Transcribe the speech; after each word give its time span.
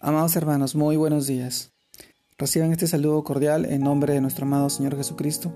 Amados 0.00 0.36
hermanos, 0.36 0.76
muy 0.76 0.96
buenos 0.96 1.26
días. 1.26 1.72
Reciban 2.38 2.70
este 2.70 2.86
saludo 2.86 3.24
cordial 3.24 3.64
en 3.64 3.80
nombre 3.80 4.14
de 4.14 4.20
nuestro 4.20 4.44
amado 4.44 4.70
Señor 4.70 4.96
Jesucristo 4.96 5.52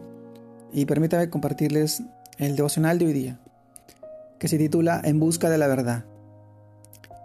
y 0.73 0.85
permítame 0.85 1.31
compartirles 1.31 2.03
el 2.39 2.57
devocional 2.57 2.99
de 2.99 3.07
hoy 3.07 3.13
día, 3.13 3.41
que 4.41 4.49
se 4.49 4.59
titula 4.59 5.01
En 5.05 5.21
busca 5.21 5.49
de 5.49 5.59
la 5.59 5.69
verdad. 5.69 6.07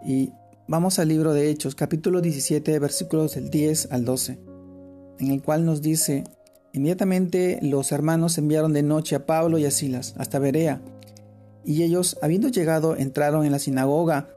Y 0.06 0.32
vamos 0.68 1.00
al 1.00 1.08
libro 1.08 1.34
de 1.34 1.50
Hechos, 1.50 1.74
capítulo 1.74 2.22
17, 2.22 2.78
versículos 2.78 3.34
del 3.34 3.50
10 3.50 3.92
al 3.92 4.06
12, 4.06 4.40
en 5.18 5.32
el 5.32 5.42
cual 5.42 5.66
nos 5.66 5.82
dice, 5.82 6.24
inmediatamente 6.72 7.58
los 7.64 7.92
hermanos 7.92 8.38
enviaron 8.38 8.74
de 8.74 8.84
noche 8.84 9.16
a 9.16 9.26
Pablo 9.26 9.58
y 9.58 9.66
a 9.66 9.72
Silas 9.72 10.14
hasta 10.20 10.38
Berea, 10.38 10.84
y 11.66 11.82
ellos, 11.82 12.20
habiendo 12.22 12.50
llegado, 12.50 12.96
entraron 12.96 13.44
en 13.44 13.54
la 13.54 13.60
sinagoga 13.60 14.37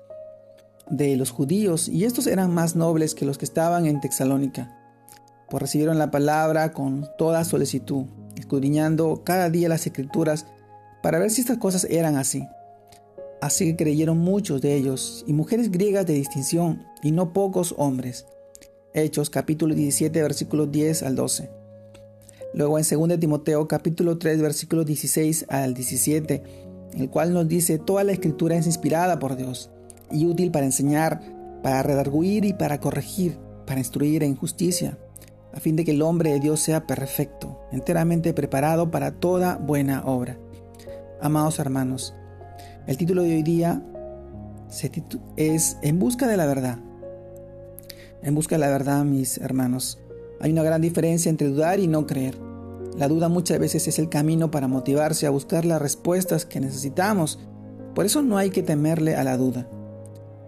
de 0.90 1.16
los 1.16 1.30
judíos, 1.30 1.88
y 1.88 2.04
estos 2.04 2.26
eran 2.26 2.52
más 2.52 2.76
nobles 2.76 3.14
que 3.14 3.24
los 3.24 3.38
que 3.38 3.44
estaban 3.44 3.86
en 3.86 4.00
Texalónica, 4.00 4.76
pues 5.48 5.62
recibieron 5.62 5.98
la 5.98 6.10
palabra 6.10 6.72
con 6.72 7.08
toda 7.16 7.44
solicitud, 7.44 8.04
escudriñando 8.36 9.22
cada 9.24 9.50
día 9.50 9.68
las 9.68 9.86
escrituras 9.86 10.46
para 11.02 11.18
ver 11.18 11.30
si 11.30 11.40
estas 11.40 11.58
cosas 11.58 11.86
eran 11.88 12.16
así. 12.16 12.46
Así 13.40 13.66
que 13.66 13.76
creyeron 13.76 14.18
muchos 14.18 14.60
de 14.60 14.74
ellos, 14.74 15.24
y 15.26 15.32
mujeres 15.32 15.70
griegas 15.70 16.06
de 16.06 16.14
distinción, 16.14 16.84
y 17.02 17.12
no 17.12 17.32
pocos 17.32 17.74
hombres. 17.78 18.26
Hechos 18.92 19.30
capítulo 19.30 19.74
17 19.74 20.20
versículos 20.20 20.70
10 20.70 21.04
al 21.04 21.14
12. 21.14 21.50
Luego 22.52 22.78
en 22.78 22.84
2 23.08 23.20
Timoteo 23.20 23.68
capítulo 23.68 24.18
3 24.18 24.42
versículos 24.42 24.84
16 24.84 25.46
al 25.48 25.72
17, 25.72 26.42
el 26.98 27.08
cual 27.08 27.32
nos 27.32 27.46
dice, 27.46 27.78
toda 27.78 28.02
la 28.02 28.12
escritura 28.12 28.56
es 28.56 28.66
inspirada 28.66 29.20
por 29.20 29.36
Dios 29.36 29.70
y 30.10 30.26
útil 30.26 30.50
para 30.50 30.66
enseñar, 30.66 31.20
para 31.62 31.82
redarguir 31.82 32.44
y 32.44 32.52
para 32.52 32.80
corregir, 32.80 33.38
para 33.66 33.80
instruir 33.80 34.22
en 34.22 34.36
justicia, 34.36 34.98
a 35.52 35.60
fin 35.60 35.76
de 35.76 35.84
que 35.84 35.92
el 35.92 36.02
hombre 36.02 36.32
de 36.32 36.40
Dios 36.40 36.60
sea 36.60 36.86
perfecto, 36.86 37.60
enteramente 37.72 38.32
preparado 38.32 38.90
para 38.90 39.12
toda 39.12 39.56
buena 39.56 40.02
obra. 40.04 40.38
Amados 41.20 41.58
hermanos, 41.58 42.14
el 42.86 42.96
título 42.96 43.22
de 43.22 43.36
hoy 43.36 43.42
día 43.42 43.82
es 45.36 45.76
En 45.82 45.98
busca 45.98 46.26
de 46.26 46.36
la 46.36 46.46
verdad. 46.46 46.78
En 48.22 48.34
busca 48.34 48.56
de 48.56 48.60
la 48.60 48.68
verdad, 48.68 49.04
mis 49.04 49.38
hermanos. 49.38 49.98
Hay 50.40 50.52
una 50.52 50.62
gran 50.62 50.80
diferencia 50.80 51.28
entre 51.28 51.48
dudar 51.48 51.80
y 51.80 51.86
no 51.86 52.06
creer. 52.06 52.38
La 52.96 53.08
duda 53.08 53.28
muchas 53.28 53.58
veces 53.58 53.86
es 53.88 53.98
el 53.98 54.08
camino 54.08 54.50
para 54.50 54.68
motivarse 54.68 55.26
a 55.26 55.30
buscar 55.30 55.64
las 55.64 55.80
respuestas 55.80 56.44
que 56.44 56.60
necesitamos. 56.60 57.38
Por 57.94 58.06
eso 58.06 58.22
no 58.22 58.38
hay 58.38 58.50
que 58.50 58.62
temerle 58.62 59.16
a 59.16 59.24
la 59.24 59.36
duda 59.36 59.68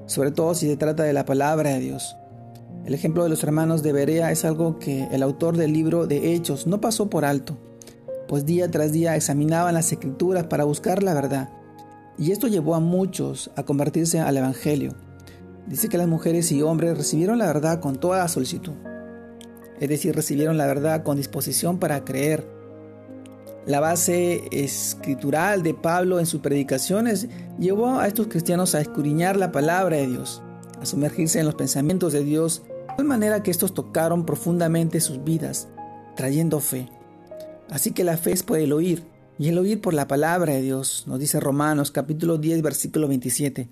sobre 0.06 0.31
todo 0.31 0.55
si 0.55 0.69
se 0.69 0.77
trata 0.77 1.03
de 1.03 1.12
la 1.12 1.25
palabra 1.25 1.70
de 1.70 1.81
Dios. 1.81 2.17
El 2.84 2.95
ejemplo 2.95 3.22
de 3.22 3.28
los 3.28 3.42
hermanos 3.45 3.83
de 3.83 3.92
Berea 3.92 4.33
es 4.33 4.45
algo 4.45 4.78
que 4.78 5.05
el 5.12 5.22
autor 5.22 5.56
del 5.56 5.72
libro 5.72 6.06
de 6.06 6.34
Hechos 6.34 6.67
no 6.67 6.81
pasó 6.81 7.08
por 7.08 7.25
alto, 7.25 7.58
pues 8.28 8.45
día 8.45 8.70
tras 8.70 8.92
día 8.92 9.14
examinaban 9.14 9.75
las 9.75 9.92
escrituras 9.92 10.45
para 10.45 10.64
buscar 10.64 11.03
la 11.03 11.14
verdad, 11.14 11.50
y 12.19 12.33
esto 12.33 12.48
llevó 12.48 12.75
a 12.75 12.80
muchos 12.80 13.50
a 13.56 13.62
convertirse 13.62 14.20
al 14.20 14.36
Evangelio. 14.36 14.95
Dice 15.67 15.89
que 15.89 15.98
las 15.98 16.08
mujeres 16.08 16.50
y 16.50 16.62
hombres 16.62 16.97
recibieron 16.97 17.39
la 17.39 17.47
verdad 17.47 17.80
con 17.80 17.97
toda 17.97 18.27
solicitud, 18.27 18.75
es 19.78 19.89
decir, 19.89 20.14
recibieron 20.14 20.58
la 20.58 20.67
verdad 20.67 21.03
con 21.03 21.17
disposición 21.17 21.78
para 21.78 22.05
creer 22.05 22.61
la 23.66 23.80
base 23.80 24.48
escritural 24.50 25.62
de 25.62 25.74
Pablo 25.74 26.18
en 26.18 26.27
sus 26.27 26.41
predicaciones 26.41 27.28
llevó 27.58 28.00
a 28.00 28.08
estos 28.08 28.27
cristianos 28.27 28.74
a 28.74 28.80
escudriñar 28.80 29.36
la 29.36 29.52
palabra 29.52 29.96
de 29.96 30.08
Dios, 30.08 30.42
a 30.80 30.86
sumergirse 30.86 31.38
en 31.38 31.46
los 31.46 31.55
pensamientos 31.55 32.12
de 32.12 32.24
Dios, 32.24 32.62
de 32.98 33.05
manera 33.05 33.42
que 33.42 33.50
estos 33.50 33.72
tocaron 33.72 34.27
profundamente 34.27 35.00
sus 35.00 35.22
vidas, 35.22 35.68
trayendo 36.16 36.60
fe. 36.60 36.88
Así 37.70 37.92
que 37.92 38.05
la 38.05 38.17
fe 38.17 38.33
es 38.33 38.42
por 38.42 38.58
el 38.58 38.72
oír, 38.72 39.05
y 39.39 39.48
el 39.48 39.58
oír 39.58 39.80
por 39.80 39.95
la 39.95 40.08
palabra 40.08 40.52
de 40.52 40.62
Dios, 40.62 41.05
nos 41.06 41.18
dice 41.18 41.40
Romanos 41.40 41.90
capítulo 41.90 42.39
10 42.39 42.62
versículo 42.62 43.08
27. 43.08 43.68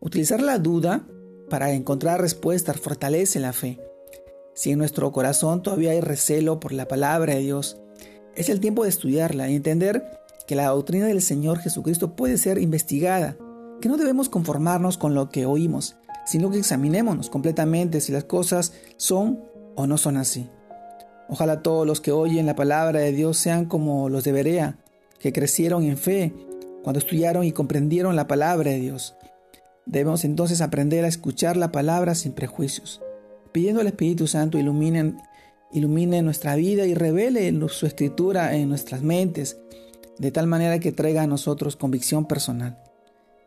Utilizar 0.00 0.40
la 0.42 0.58
duda 0.58 1.06
para 1.48 1.72
encontrar 1.72 2.20
respuestas 2.20 2.78
fortalece 2.78 3.40
la 3.40 3.52
fe. 3.52 3.80
Si 4.54 4.70
en 4.70 4.78
nuestro 4.78 5.10
corazón 5.12 5.62
todavía 5.62 5.90
hay 5.90 6.00
recelo 6.00 6.60
por 6.60 6.72
la 6.72 6.86
palabra 6.86 7.34
de 7.34 7.40
Dios, 7.40 7.81
es 8.34 8.48
el 8.48 8.60
tiempo 8.60 8.84
de 8.84 8.88
estudiarla 8.88 9.48
y 9.48 9.56
entender 9.56 10.20
que 10.46 10.54
la 10.54 10.68
doctrina 10.68 11.06
del 11.06 11.22
Señor 11.22 11.58
Jesucristo 11.58 12.16
puede 12.16 12.36
ser 12.36 12.58
investigada, 12.58 13.36
que 13.80 13.88
no 13.88 13.96
debemos 13.96 14.28
conformarnos 14.28 14.98
con 14.98 15.14
lo 15.14 15.28
que 15.28 15.46
oímos, 15.46 15.96
sino 16.26 16.50
que 16.50 16.58
examinémonos 16.58 17.30
completamente 17.30 18.00
si 18.00 18.12
las 18.12 18.24
cosas 18.24 18.72
son 18.96 19.40
o 19.74 19.86
no 19.86 19.98
son 19.98 20.16
así. 20.16 20.48
Ojalá 21.28 21.62
todos 21.62 21.86
los 21.86 22.00
que 22.00 22.12
oyen 22.12 22.46
la 22.46 22.56
palabra 22.56 23.00
de 23.00 23.12
Dios 23.12 23.38
sean 23.38 23.66
como 23.66 24.08
los 24.08 24.24
de 24.24 24.32
Berea, 24.32 24.78
que 25.18 25.32
crecieron 25.32 25.84
en 25.84 25.96
fe 25.96 26.34
cuando 26.82 26.98
estudiaron 26.98 27.44
y 27.44 27.52
comprendieron 27.52 28.16
la 28.16 28.26
palabra 28.26 28.70
de 28.70 28.80
Dios. 28.80 29.16
Debemos 29.86 30.24
entonces 30.24 30.60
aprender 30.60 31.04
a 31.04 31.08
escuchar 31.08 31.56
la 31.56 31.72
palabra 31.72 32.14
sin 32.14 32.32
prejuicios, 32.32 33.00
pidiendo 33.52 33.80
al 33.80 33.86
Espíritu 33.86 34.26
Santo 34.26 34.58
iluminen 34.58 35.16
ilumine 35.72 36.22
nuestra 36.22 36.56
vida 36.56 36.86
y 36.86 36.94
revele 36.94 37.52
su 37.68 37.86
escritura 37.86 38.54
en 38.54 38.68
nuestras 38.68 39.02
mentes, 39.02 39.56
de 40.18 40.30
tal 40.30 40.46
manera 40.46 40.78
que 40.78 40.92
traiga 40.92 41.22
a 41.22 41.26
nosotros 41.26 41.76
convicción 41.76 42.26
personal. 42.26 42.78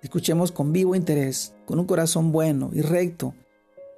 Escuchemos 0.01 0.51
con 0.51 0.71
vivo 0.71 0.95
interés, 0.95 1.53
con 1.65 1.79
un 1.79 1.85
corazón 1.85 2.31
bueno 2.31 2.69
y 2.73 2.81
recto, 2.81 3.33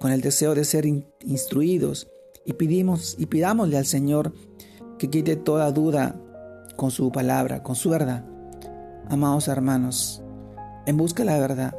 con 0.00 0.12
el 0.12 0.20
deseo 0.20 0.54
de 0.54 0.64
ser 0.64 0.86
instruidos 0.86 2.08
y 2.44 2.54
pedimos 2.54 3.16
y 3.18 3.26
pidámosle 3.26 3.76
al 3.76 3.86
Señor 3.86 4.32
que 4.98 5.10
quite 5.10 5.36
toda 5.36 5.70
duda 5.70 6.20
con 6.76 6.90
su 6.90 7.10
palabra, 7.12 7.62
con 7.62 7.74
su 7.74 7.90
verdad. 7.90 8.24
Amados 9.08 9.48
hermanos, 9.48 10.22
en 10.86 10.96
busca 10.96 11.24
de 11.24 11.30
la 11.30 11.38
verdad. 11.38 11.76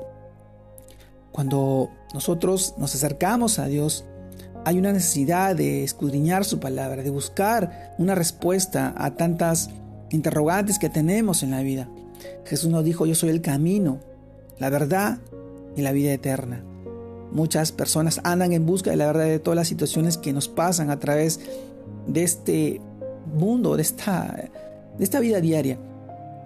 Cuando 1.31 1.90
nosotros 2.14 2.76
nos 2.78 2.94
acercamos 2.96 3.60
a 3.60 3.68
Dios, 3.68 4.06
hay 4.66 4.78
una 4.78 4.92
necesidad 4.92 5.56
de 5.56 5.84
escudriñar 5.84 6.46
su 6.46 6.59
palabra, 6.59 7.02
de 7.02 7.09
buscar 7.09 7.96
una 7.97 8.16
respuesta 8.16 8.94
a 8.97 9.16
tantas 9.16 9.70
interrogantes 10.09 10.80
que 10.80 10.90
tenemos 10.90 11.44
en 11.44 11.52
la 11.52 11.62
vida. 11.62 11.90
Jesús 12.46 12.69
nos 12.69 12.84
dijo, 12.84 13.06
yo 13.06 13.16
soy 13.16 13.30
el 13.30 13.42
camino, 13.42 14.00
la 14.58 14.69
verdad 14.69 15.19
y 15.75 15.81
la 15.81 15.92
vida 15.92 16.12
eterna. 16.12 16.64
Muchas 17.31 17.72
personas 17.72 18.19
andan 18.24 18.53
en 18.53 18.66
busca 18.66 18.90
de 18.90 18.98
la 18.98 19.06
verdad 19.06 19.25
de 19.25 19.40
todas 19.40 19.56
las 19.56 19.68
situaciones 19.68 20.18
que 20.18 20.34
nos 20.34 20.48
pasan 20.48 20.90
a 20.90 21.00
través 21.00 21.40
de 22.08 22.24
este 22.24 22.81
mundo, 23.34 23.75
de 23.75 23.84
esta, 23.84 24.50
de 24.98 25.03
esta 25.03 25.19
vida 25.19 25.40
diaria. 25.40 25.78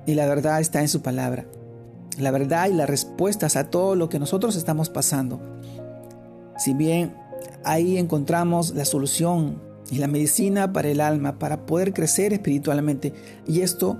Y 0.06 0.16
la 0.16 0.25
verdad 0.25 0.59
está 0.59 0.81
en 0.81 0.90
su 0.90 1.02
palabra. 1.02 1.46
La 2.19 2.31
verdad 2.31 2.68
y 2.69 2.73
las 2.73 2.90
respuestas 2.90 3.56
a 3.56 3.69
todo 3.69 3.96
lo 3.96 4.09
que 4.09 4.19
nosotros 4.19 4.57
estamos 4.57 4.90
pasando. 4.90 5.40
Si 6.57 6.73
bien 6.73 7.22
Ahí 7.64 7.98
encontramos 7.98 8.74
la 8.74 8.86
solución 8.86 9.62
y 9.90 9.98
la 9.98 10.08
medicina 10.08 10.74
para 10.74 10.90
el 10.90 11.02
alma, 11.02 11.40
para 11.40 11.66
poder 11.66 11.94
crecer 11.94 12.34
espiritualmente. 12.34 13.14
Y 13.48 13.62
esto, 13.62 13.98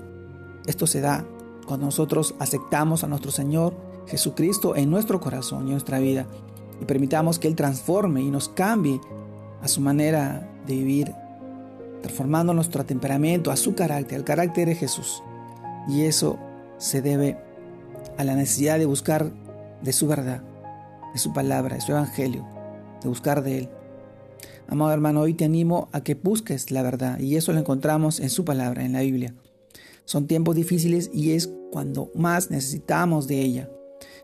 esto 0.66 0.86
se 0.86 1.00
da 1.00 1.24
cuando 1.66 1.86
nosotros 1.86 2.34
aceptamos 2.38 3.04
a 3.04 3.08
nuestro 3.08 3.30
Señor 3.30 3.74
Jesucristo 4.06 4.76
en 4.76 4.90
nuestro 4.90 5.20
corazón 5.20 5.62
y 5.62 5.66
en 5.66 5.72
nuestra 5.72 5.98
vida 5.98 6.26
y 6.80 6.84
permitamos 6.84 7.38
que 7.38 7.48
Él 7.48 7.54
transforme 7.54 8.22
y 8.22 8.30
nos 8.30 8.48
cambie 8.48 9.00
a 9.62 9.68
su 9.68 9.80
manera 9.80 10.50
de 10.66 10.74
vivir, 10.74 11.14
transformando 12.02 12.52
nuestro 12.52 12.84
temperamento, 12.84 13.50
a 13.50 13.56
su 13.56 13.74
carácter, 13.74 14.18
al 14.18 14.24
carácter 14.24 14.68
de 14.68 14.74
Jesús. 14.74 15.22
Y 15.88 16.02
eso 16.02 16.38
se 16.78 17.00
debe 17.00 17.38
a 18.18 18.24
la 18.24 18.34
necesidad 18.34 18.78
de 18.78 18.86
buscar 18.86 19.30
de 19.82 19.92
su 19.92 20.06
verdad, 20.06 20.42
de 21.12 21.18
su 21.18 21.32
palabra, 21.32 21.76
de 21.76 21.80
su 21.80 21.92
evangelio 21.92 22.53
de 23.04 23.08
buscar 23.08 23.44
de 23.44 23.58
Él. 23.58 23.68
Amado 24.66 24.92
hermano, 24.92 25.20
hoy 25.20 25.34
te 25.34 25.44
animo 25.44 25.88
a 25.92 26.02
que 26.02 26.14
busques 26.14 26.72
la 26.72 26.82
verdad 26.82 27.20
y 27.20 27.36
eso 27.36 27.52
lo 27.52 27.60
encontramos 27.60 28.18
en 28.18 28.30
su 28.30 28.44
palabra, 28.44 28.84
en 28.84 28.94
la 28.94 29.02
Biblia. 29.02 29.34
Son 30.04 30.26
tiempos 30.26 30.56
difíciles 30.56 31.10
y 31.12 31.32
es 31.32 31.50
cuando 31.70 32.10
más 32.14 32.50
necesitamos 32.50 33.28
de 33.28 33.40
ella. 33.40 33.70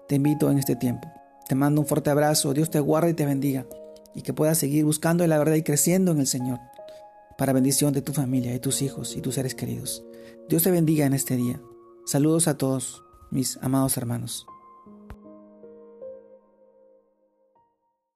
Te 0.08 0.16
invito 0.16 0.50
en 0.50 0.58
este 0.58 0.76
tiempo. 0.76 1.08
Te 1.48 1.54
mando 1.54 1.80
un 1.80 1.86
fuerte 1.86 2.10
abrazo, 2.10 2.54
Dios 2.54 2.70
te 2.70 2.80
guarde 2.80 3.10
y 3.10 3.14
te 3.14 3.26
bendiga 3.26 3.66
y 4.14 4.22
que 4.22 4.32
puedas 4.32 4.58
seguir 4.58 4.84
buscando 4.84 5.26
la 5.26 5.38
verdad 5.38 5.54
y 5.54 5.62
creciendo 5.62 6.12
en 6.12 6.20
el 6.20 6.26
Señor 6.26 6.58
para 7.38 7.52
bendición 7.52 7.92
de 7.92 8.02
tu 8.02 8.12
familia, 8.12 8.50
de 8.50 8.58
tus 8.58 8.82
hijos 8.82 9.16
y 9.16 9.20
tus 9.20 9.36
seres 9.36 9.54
queridos. 9.54 10.04
Dios 10.48 10.62
te 10.62 10.70
bendiga 10.70 11.06
en 11.06 11.14
este 11.14 11.36
día. 11.36 11.60
Saludos 12.06 12.48
a 12.48 12.56
todos 12.56 13.04
mis 13.30 13.58
amados 13.62 13.96
hermanos. 13.96 14.46